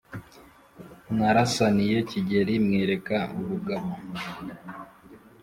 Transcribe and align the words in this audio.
narasaniye 1.15 1.97
kigeli 2.09 2.53
mwereka 2.65 3.17
ubugabo. 3.39 3.89